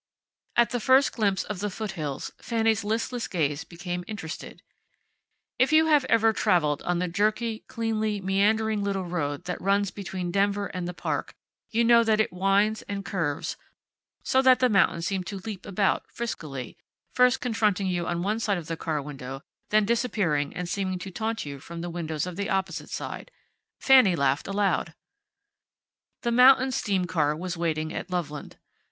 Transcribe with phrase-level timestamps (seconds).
[0.55, 4.63] At the first glimpse of the foot hills Fanny's listless gaze became interested.
[5.59, 10.31] If you have ever traveled on the jerky, cleanly, meandering little road that runs between
[10.31, 11.35] Denver and the Park
[11.69, 13.57] you know that it winds, and curves,
[14.23, 16.77] so that the mountains seem to leap about, friskily,
[17.13, 21.11] first confronting you on one side of the car window, then disappearing and seeming to
[21.11, 23.29] taunt you from the windows of the opposite side.
[23.79, 24.95] Fanny laughed aloud.
[26.23, 28.57] The mountain steam car was waiting at Loveland.